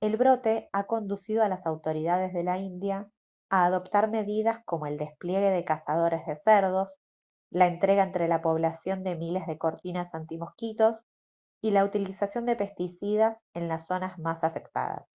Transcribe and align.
el 0.00 0.16
brote 0.16 0.68
ha 0.72 0.88
conducido 0.88 1.44
a 1.44 1.48
las 1.48 1.64
autoridades 1.64 2.32
de 2.34 2.42
la 2.42 2.58
india 2.58 3.08
a 3.48 3.64
adoptar 3.64 4.10
medidas 4.10 4.64
como 4.64 4.86
el 4.88 4.98
despliegue 4.98 5.50
de 5.50 5.64
cazadores 5.64 6.26
de 6.26 6.34
cerdos 6.34 6.98
la 7.52 7.68
entrega 7.68 8.02
entre 8.02 8.26
la 8.26 8.42
población 8.42 9.04
de 9.04 9.14
miles 9.14 9.46
de 9.46 9.56
cortinas 9.56 10.16
antimosquitos 10.16 11.06
y 11.62 11.70
la 11.70 11.84
utilización 11.84 12.44
de 12.44 12.56
pesticidas 12.56 13.38
en 13.54 13.68
las 13.68 13.86
zonas 13.86 14.18
más 14.18 14.42
afectadas 14.42 15.06